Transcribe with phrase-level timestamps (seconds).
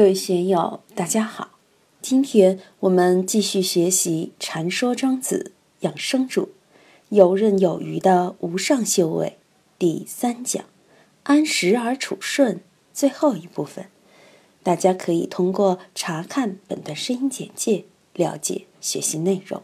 [0.00, 1.58] 各位学友，大家好！
[2.00, 6.44] 今天我们继续学习《禅说庄子养生主》，
[7.10, 9.36] 游刃有余的无上修为
[9.78, 10.64] 第三讲
[11.24, 12.62] “安时而处顺”
[12.94, 13.90] 最后一部分。
[14.62, 19.62] 大家可以通过查看本段声音简介了解学习内容。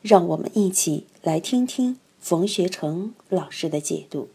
[0.00, 4.28] 让我们一起来听听冯学成老师的解读。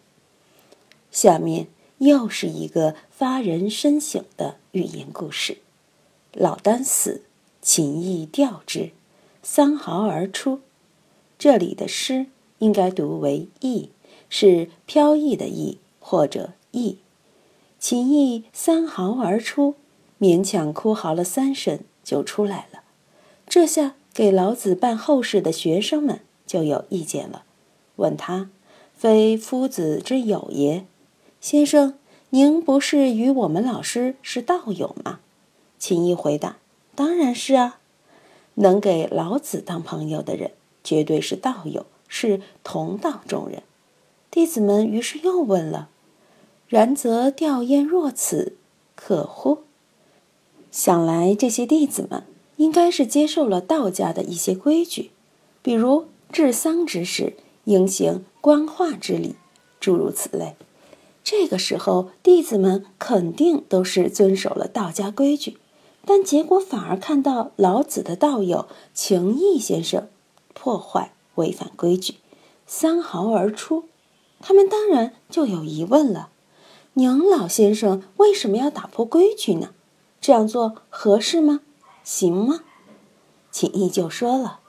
[1.12, 1.68] 下面。
[2.00, 5.58] 又是一个发人深省的寓言故事。
[6.34, 7.24] 老聃死，
[7.62, 8.92] 秦义吊之，
[9.42, 10.60] 三毫而出。
[11.40, 12.28] 这里的“诗”
[12.60, 13.90] 应该读为“逸”，
[14.30, 16.98] 是飘逸的“逸”或者“逸”。
[17.80, 19.76] 秦义三毫而出，
[20.20, 22.84] 勉强哭嚎了三声就出来了。
[23.48, 27.44] 这下给老子办后事的学生们就有意见了，
[27.98, 28.50] 问他
[28.96, 30.86] ：“非夫子之友也？”
[31.40, 31.94] 先生，
[32.32, 35.20] 您不是与我们老师是道友吗？
[35.78, 36.58] 秦毅回答
[36.96, 37.80] ：“当然是啊，
[38.56, 40.52] 能给老子当朋友的人，
[40.84, 43.62] 绝对是道友，是同道中人。”
[44.32, 45.90] 弟子们于是又问了
[46.68, 48.58] ：“然则吊唁若此，
[48.96, 49.60] 可乎？”
[50.72, 52.24] 想来这些弟子们
[52.58, 55.12] 应该是接受了道家的一些规矩，
[55.62, 59.36] 比如治丧之时应行观化之礼，
[59.80, 60.56] 诸如此类。
[61.30, 65.58] 这个时候，弟子们肯定都是遵守了道家规矩，
[66.06, 70.08] 但结果反而看到老子的道友情义先生
[70.54, 72.16] 破坏、违反规矩，
[72.66, 73.84] 三毫而出，
[74.40, 76.30] 他们当然就有疑问了：
[76.94, 79.72] 宁老先生为什么要打破规矩呢？
[80.22, 81.60] 这样做合适吗？
[82.06, 82.62] 行吗？
[83.52, 84.62] 秦义就说了：“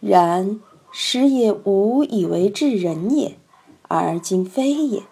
[0.00, 0.60] 然
[0.92, 3.38] 时也吾以为治人也，
[3.88, 5.04] 而今非也。”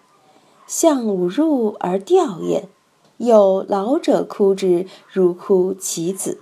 [0.67, 2.67] 相吾入而吊也，
[3.17, 6.39] 有老者哭之，如哭其子；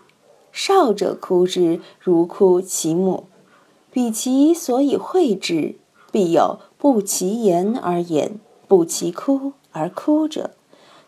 [0.51, 3.25] 少者哭之，如哭其母。
[3.91, 5.75] 彼其所以会之，
[6.11, 10.51] 必有不其言而言，不其哭而哭者，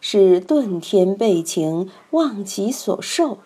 [0.01, 3.37] 是遁天背情，忘其所受。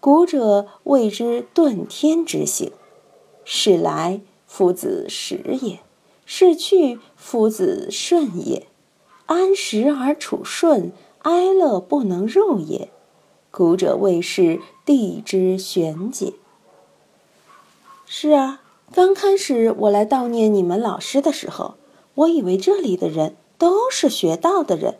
[0.00, 2.72] 古者谓之遁天之行。
[3.44, 5.78] 是来，夫子时也；
[6.24, 8.66] 是去，夫子顺也。
[9.26, 10.92] 安时而处顺，
[11.22, 12.90] 哀乐不能入也。
[13.50, 16.34] 古者谓是地之玄解。
[18.06, 18.62] 是啊，
[18.94, 21.74] 刚开始我来悼念你们老师的时候，
[22.14, 24.98] 我以为这里的人都是学道的人。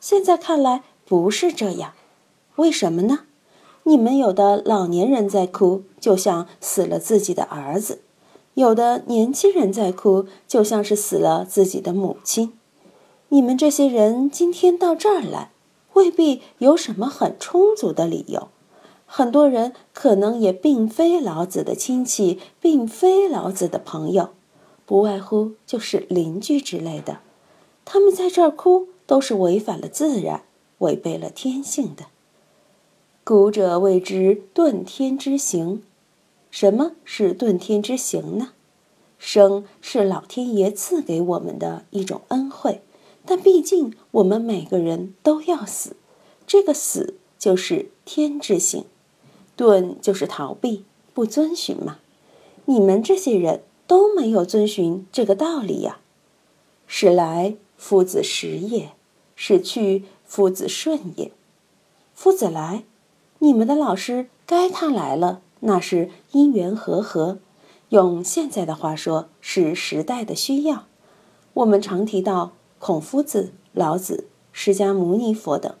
[0.00, 1.92] 现在看来不是这样。
[2.56, 3.20] 为什么呢？
[3.84, 7.98] 你们有的老年人在哭，就像死了自己的儿子；
[8.54, 12.57] 有的年轻人在哭，就像是死了自己的母亲。
[13.30, 15.50] 你们这些人今天到这儿来，
[15.92, 18.48] 未必有什么很充足的理由。
[19.04, 24.30] 很多人可能也并非老子的亲戚，并非老子的朋友，
[24.86, 27.20] 不外乎就是邻居之类的。
[27.84, 30.44] 他们在这儿哭，都是违反了自然，
[30.78, 32.06] 违背了天性的。
[33.24, 35.82] 古者谓之遁天之行。
[36.50, 38.52] 什么是遁天之行呢？
[39.18, 42.80] 生是老天爷赐给我们的一种恩惠。
[43.30, 45.96] 但毕竟我们每个人都要死，
[46.46, 48.86] 这个死就是天之行，
[49.54, 51.98] 遁就是逃避，不遵循嘛。
[52.64, 55.98] 你们这些人都没有遵循这个道理呀。
[56.86, 58.94] 是来，夫子时也；
[59.36, 61.30] 是去，夫子顺也。
[62.14, 62.84] 夫子来，
[63.40, 67.40] 你们的老师该他来了，那是因缘和合，
[67.90, 70.86] 用现在的话说，是时代的需要。
[71.52, 72.52] 我们常提到。
[72.78, 75.74] 孔夫子、老子、释迦牟尼佛等，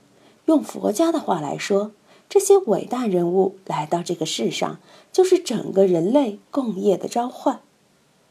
[0.46, 1.92] 用佛家的话来说，
[2.28, 4.80] 这些伟大人物来到这个世上，
[5.12, 7.60] 就是整个人类共业的召唤。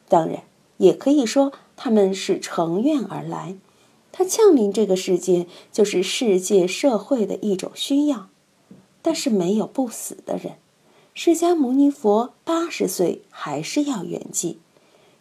[0.09, 0.43] 当然，
[0.77, 3.55] 也可以说他们是乘愿而来。
[4.11, 8.29] 他降临这个世界，就是世界社会的一种需要。
[9.01, 10.55] 但是没有不死的人，
[11.13, 14.57] 释迦牟尼佛八十岁还是要圆寂。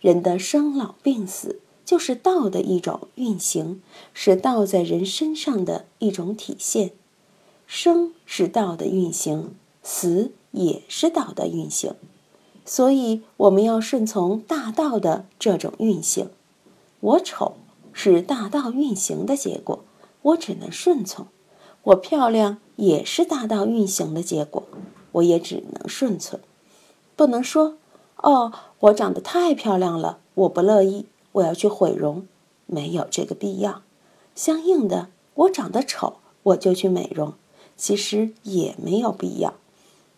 [0.00, 1.60] 人的生老病死。
[1.86, 3.80] 就是道的一种运行，
[4.12, 6.90] 是道在人身上的一种体现。
[7.66, 11.94] 生是道的运行，死也是道的运行，
[12.64, 16.28] 所以我们要顺从大道的这种运行。
[17.00, 17.54] 我丑
[17.92, 19.84] 是大道运行的结果，
[20.22, 21.26] 我只能顺从；
[21.84, 24.64] 我漂亮也是大道运行的结果，
[25.12, 26.40] 我也只能顺从。
[27.14, 27.76] 不能说
[28.16, 31.06] 哦，我长得太漂亮了，我不乐意。
[31.36, 32.26] 我要去毁容，
[32.66, 33.82] 没有这个必要。
[34.34, 37.34] 相应的，我长得丑，我就去美容。
[37.76, 39.54] 其实也没有必要。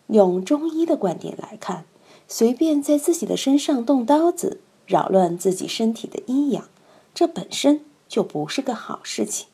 [0.07, 1.83] 用中医的观点来看，
[2.27, 6.69] 随便在自己的身上动刀子，扰乱自己身体的阴阳，
[7.13, 9.47] 这本身就不是个好事情。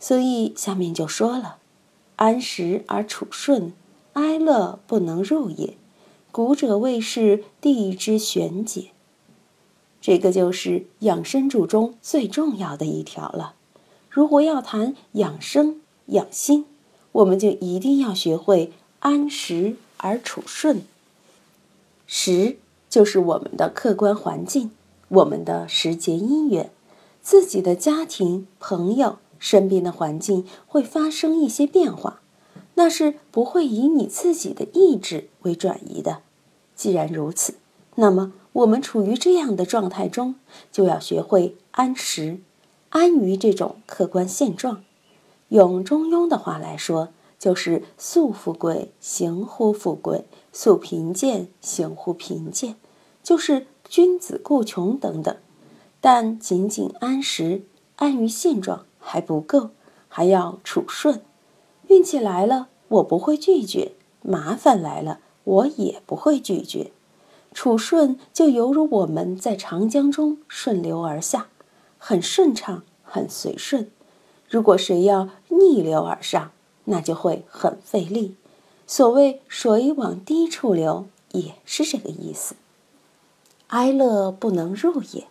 [0.00, 1.58] 所以下面就说了
[2.16, 3.72] ：“安时而处顺，
[4.14, 5.76] 哀乐不能入也。
[6.32, 8.90] 古者谓是地之玄解。”
[10.06, 13.56] 这个就是养生主中最重要的一条了。
[14.08, 16.64] 如果要谈养生养心，
[17.10, 18.70] 我们就一定要学会
[19.00, 20.82] 安时而处顺。
[22.06, 22.56] 时
[22.88, 24.70] 就是我们的客观环境，
[25.08, 26.70] 我们的时节因缘，
[27.20, 32.20] 自己的家庭、朋友、身边的环境会发生一些变化，
[32.76, 36.18] 那是不会以你自己的意志为转移的。
[36.76, 37.54] 既然如此，
[37.96, 40.36] 那么我们处于这样的状态中，
[40.70, 42.38] 就要学会安时，
[42.90, 44.82] 安于这种客观现状。
[45.48, 47.08] 用中庸的话来说，
[47.38, 52.76] 就是素富贵，行乎富贵；素贫贱，行乎贫贱。
[53.22, 55.36] 就是君子固穷等等。
[56.00, 57.62] 但仅仅安时，
[57.96, 59.70] 安于现状还不够，
[60.08, 61.22] 还要处顺。
[61.88, 63.92] 运气来了，我不会拒绝；
[64.22, 66.92] 麻烦来了，我也不会拒绝。
[67.56, 71.46] 处顺就犹如我们在长江中顺流而下，
[71.96, 73.90] 很顺畅，很随顺。
[74.46, 76.50] 如果谁要逆流而上，
[76.84, 78.36] 那就会很费力。
[78.86, 82.56] 所谓“水往低处流”，也是这个意思。
[83.68, 85.26] 哀乐不能入也，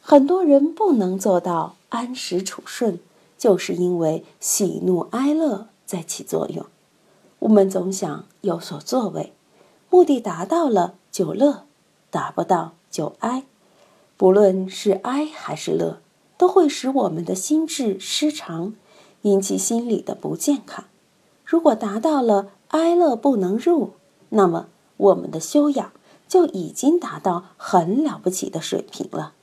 [0.00, 2.98] 很多人不能做到安时处顺，
[3.38, 6.66] 就是因为喜怒哀乐在起作用。
[7.38, 9.32] 我们总想有所作为，
[9.92, 11.66] 目的达到了就乐，
[12.10, 13.44] 达不到就哀。
[14.16, 16.00] 不论是哀还是乐，
[16.38, 18.72] 都会使我们的心智失常。
[19.20, 20.86] 引起心理的不健康。
[21.44, 23.90] 如果达到了哀乐不能入，
[24.30, 24.66] 那么
[24.96, 25.92] 我们的修养
[26.26, 29.34] 就已经达到很了不起的水平了。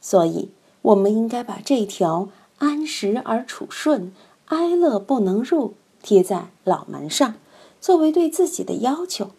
[0.00, 0.50] 所以，
[0.82, 2.28] 我们应该把这条
[2.58, 4.14] “安时而处顺，
[4.46, 7.34] 哀乐不能入”贴在脑门上，
[7.80, 9.32] 作为对自己的要求。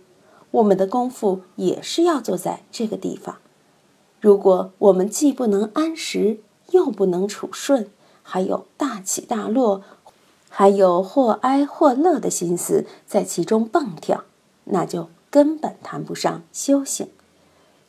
[0.53, 3.37] 我们的功夫也是要做在这个地方。
[4.21, 6.39] 如果我们既不能安时，
[6.69, 7.89] 又不能处顺，
[8.21, 9.81] 还有大起大落，
[10.49, 14.25] 还有或哀或乐的心思在其中蹦跳，
[14.65, 17.09] 那就根本谈不上修行。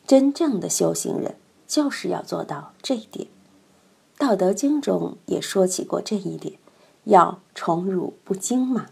[0.07, 1.37] 真正的修行人
[1.67, 3.27] 就是要做到这一点。
[4.19, 6.59] 《道德经》中也说起过这一点，
[7.05, 8.87] 要宠辱不惊嘛。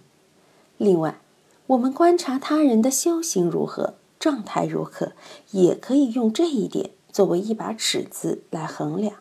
[0.76, 1.21] 另外，
[1.72, 5.12] 我们观察他人的修行如何，状态如何，
[5.52, 9.14] 也可以用这一点作为一把尺子来衡量。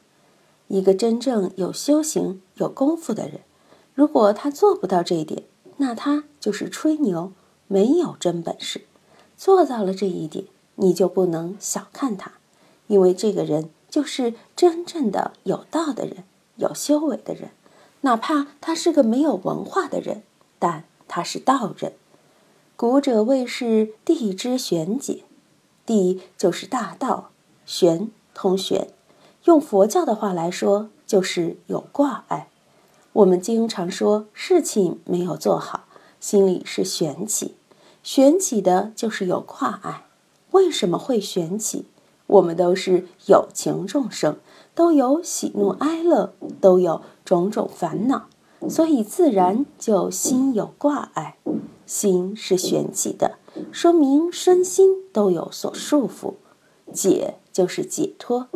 [0.67, 3.39] 一个真正有修行、有功夫的人，
[3.93, 5.43] 如果他做不到这一点，
[5.77, 7.31] 那他就是吹牛，
[7.67, 8.81] 没有真本事。
[9.37, 10.43] 做到了这一点，
[10.75, 12.33] 你就不能小看他，
[12.87, 16.25] 因为这个人就是真正的有道的人、
[16.57, 17.51] 有修为的人。
[18.01, 20.23] 哪怕他是个没有文化的人，
[20.59, 21.93] 但他是道人。
[22.81, 25.23] 古者谓是地之玄解，
[25.85, 27.29] 地就是大道，
[27.63, 28.87] 玄通玄。
[29.43, 32.47] 用佛教的话来说，就是有挂碍。
[33.13, 35.83] 我们经常说事情没有做好，
[36.19, 37.53] 心里是悬起，
[38.01, 40.05] 悬起的就是有挂碍。
[40.49, 41.85] 为什么会悬起？
[42.25, 44.39] 我们都是有情众生，
[44.73, 48.25] 都有喜怒哀乐，都有种种烦恼，
[48.67, 51.37] 所以自然就心有挂碍。
[51.91, 53.37] 心是悬起的，
[53.69, 56.35] 说明身心都有所束缚。
[56.93, 58.47] 解就是解脱。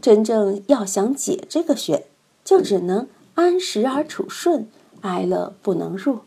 [0.00, 2.06] 真正要想解这个悬，
[2.44, 4.66] 就只能安时而处顺，
[5.02, 6.18] 哀乐不能入。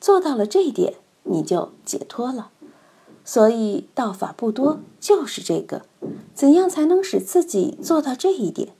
[0.00, 2.50] 做到了这一点，你就解脱了。
[3.24, 5.82] 所以道法不多，就是这个。
[6.34, 8.70] 怎样才能使自己做到这一点？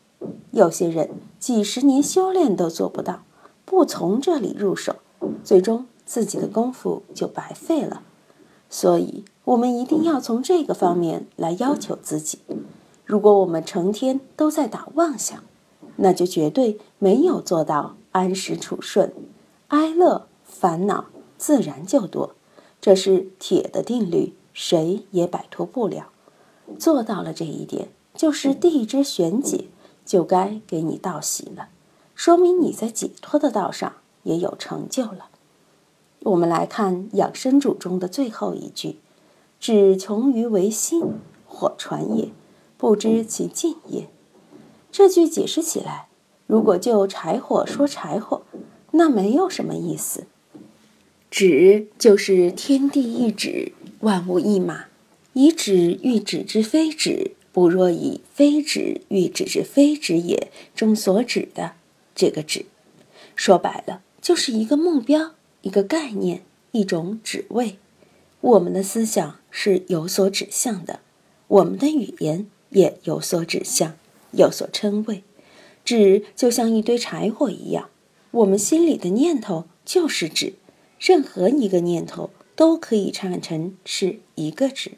[0.50, 3.22] 有些人几十年修炼都做不到，
[3.64, 4.96] 不从这里入手，
[5.44, 8.02] 最终自己的功夫就白费了。
[8.68, 12.40] 所以，我们一定要从这个方面来要求自己。
[13.04, 15.40] 如果我们成天都在打妄想，
[15.98, 19.12] 那就绝对没有做到安时处顺，
[19.68, 21.04] 哀乐烦恼
[21.38, 22.34] 自然就多，
[22.80, 26.08] 这是铁的定律，谁也摆脱不了。
[26.76, 29.66] 做到了这一点，就是地之玄解，
[30.04, 31.68] 就该给你道喜了，
[32.16, 33.92] 说明你在解脱的道上
[34.24, 35.29] 也有成就了。
[36.30, 38.96] 我们来看养生主中的最后一句
[39.58, 41.02] ：“只穷于为心，
[41.46, 42.28] 火传也。”
[42.78, 44.08] 不知其尽也。
[44.90, 46.08] 这句解释起来，
[46.46, 48.42] 如果就柴火说柴火，
[48.92, 50.24] 那没有什么意思。
[51.30, 54.86] 止就是天地一止，万物一马。
[55.34, 60.50] 以止喻止之非止，不若以非止喻止之非止也。
[60.74, 61.72] 中所指的
[62.14, 62.64] 这个止，
[63.36, 67.76] 说白了就是一个目标、一个概念、一种指位。
[68.40, 71.00] 我们的思想是有所指向的，
[71.48, 73.96] 我们的语言也有所指向，
[74.32, 75.22] 有所称谓。
[75.84, 77.90] 止就像一堆柴火一样，
[78.30, 80.54] 我们心里的念头就是指。
[80.98, 84.92] 任何一个念头都可以看成是一个止，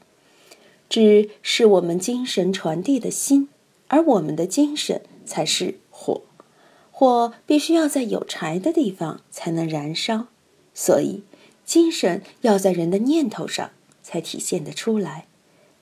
[0.89, 3.49] 止是我们精神传递的心，
[3.87, 6.23] 而我们的精神才是火，
[6.91, 10.27] 火必须要在有柴的地方才能燃烧，
[10.75, 11.23] 所以
[11.65, 13.71] 精神要在人的念头上
[14.03, 15.27] 才体现得出来，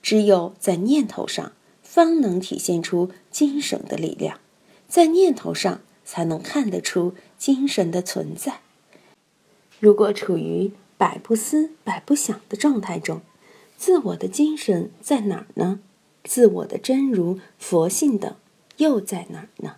[0.02, 4.40] 只有在念头上，方能体现出精神的力量，
[4.88, 8.61] 在念头上才能看得出精神的存在。
[9.78, 13.23] 如果处于百不思、百不想的状态中，
[13.76, 15.80] 自我的精神在哪儿呢？
[16.25, 18.37] 自我的真如、佛性等
[18.76, 19.76] 又在哪儿呢？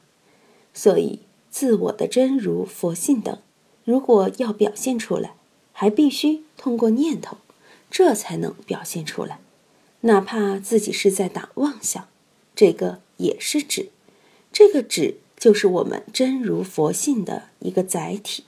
[0.74, 3.38] 所以，自我的真如、佛性等，
[3.84, 5.34] 如果要表现出来，
[5.72, 7.38] 还必须通过念头，
[7.90, 9.40] 这才能表现出来。
[10.02, 12.08] 哪怕自己是在打妄想，
[12.54, 13.90] 这个也是指，
[14.52, 18.44] 这个指就是我们真如佛性的一个载体。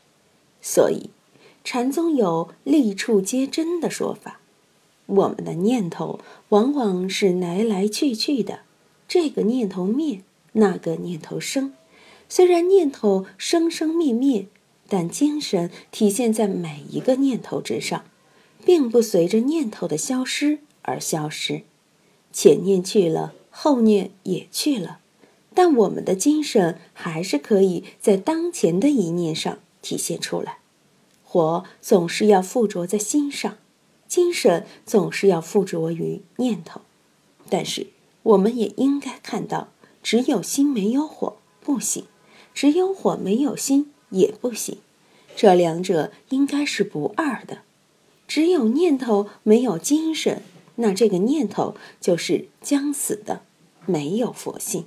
[0.61, 1.11] 所以。
[1.67, 4.39] 禅宗有“立处皆真”的说法，
[5.07, 8.61] 我们的念头往往是来来去去的，
[9.09, 10.21] 这个念头灭，
[10.53, 11.73] 那个念头生。
[12.29, 14.47] 虽然念头生生灭灭，
[14.97, 18.05] 但精神体现在每一个念头之上，
[18.65, 21.63] 并不随着念头的消失而消失。
[22.33, 25.01] 前念去了，后念也去了，
[25.53, 30.59] 但我们的精神还是可以在当前的一念上体现出来。
[31.25, 33.57] 火总是要附着在心上，
[34.07, 36.83] 精神总是要附着于念头。
[37.51, 37.89] 但是，
[38.23, 39.71] 我们也应该看到，
[40.05, 42.05] 只有心没有火不行，
[42.55, 44.79] 只有火没有心也不行。
[45.37, 47.59] 这两者应该是不二的。
[48.27, 50.43] 只有念头没有精神，
[50.77, 53.43] 那这个念头就是将死的，
[53.87, 54.87] 没有佛性。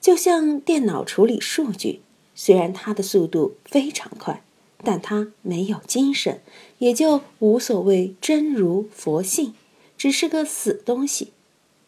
[0.00, 2.00] 就像电脑处理数据，
[2.34, 4.42] 虽然它的速度非常快。
[4.84, 6.40] 但它没有精神，
[6.78, 9.54] 也就无所谓真如佛性，
[9.96, 11.32] 只是个死东西。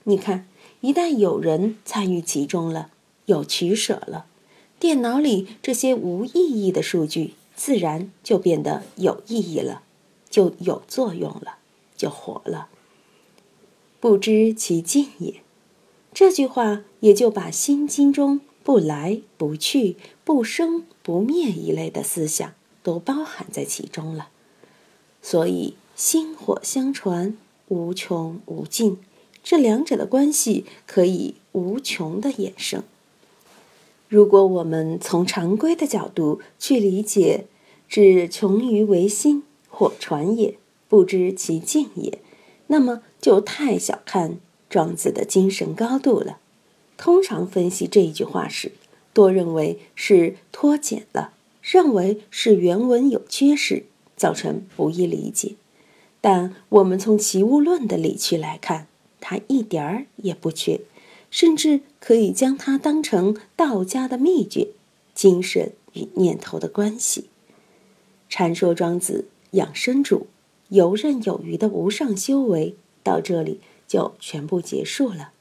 [0.02, 0.48] 你看，
[0.80, 2.90] 一旦有人参与其中了，
[3.26, 4.26] 有取舍了，
[4.80, 9.82] 电脑里这些无意义的数据自然就变得有意义了，
[10.28, 11.58] 就有作用了，
[11.96, 12.68] 就活了。
[14.00, 15.42] 不知其尽也，
[16.12, 22.54] 这句话也就把《心经》中不来不去、不生不灭一类的思想。
[22.82, 24.30] 都包含在其中了，
[25.20, 27.36] 所以薪火相传，
[27.68, 28.96] 无穷无尽，
[29.44, 32.82] 这两者的关系可以无穷的衍生。
[34.10, 37.46] 如果我们从常规的角度去理解，
[37.88, 40.56] 指穷于为心，或传也，
[40.88, 42.18] 不知其境也，
[42.66, 44.38] 那么就太小看
[44.68, 46.38] 庄子的精神高度了。
[46.96, 48.72] 通常分析这一句话时，
[49.12, 51.30] 多认为是脱简了。
[51.62, 53.84] 认为是原文有缺失，
[54.16, 55.54] 造成不易理解。
[56.20, 58.88] 但我们从齐物论的理趣来看，
[59.20, 60.80] 它一点儿也不缺，
[61.30, 64.68] 甚至可以将它当成道家的秘诀——
[65.14, 67.26] 精神与念头的关系。
[68.28, 70.26] 禅说庄子养生主
[70.68, 75.32] 游刃有余的无上修为到这里就全部结束了。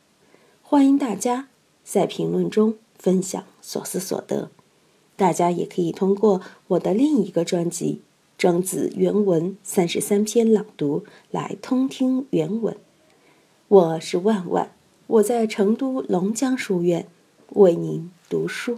[0.61, 1.49] 欢迎大家
[1.83, 4.49] 在评论中分享所思所得。
[5.19, 7.95] 大家也可以通过我的另一个专辑
[8.37, 12.77] 《庄子原文三十三篇朗读》来通听原文。
[13.67, 14.71] 我是万万，
[15.09, 17.07] 我在成都龙江书院
[17.53, 18.77] 为您读书。